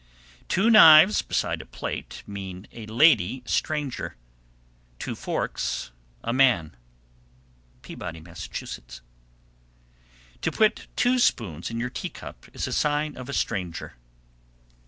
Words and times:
_765. 0.49 0.49
Two 0.55 0.69
knives 0.71 1.21
beside 1.21 1.61
a 1.61 1.65
plate 1.67 2.23
mean 2.25 2.65
a 2.71 2.87
lady 2.87 3.43
stranger; 3.45 4.15
two 4.97 5.13
forks, 5.15 5.91
a 6.23 6.33
man. 6.33 6.75
Peabody, 7.83 8.19
Mass. 8.19 8.39
766. 8.41 9.01
To 10.41 10.51
put 10.51 10.87
two 10.95 11.19
spoons 11.19 11.69
in 11.69 11.79
your 11.79 11.91
teacup 11.91 12.47
is 12.51 12.65
a 12.65 12.73
sign 12.73 13.15
of 13.15 13.29
a 13.29 13.33
stranger. 13.33 13.93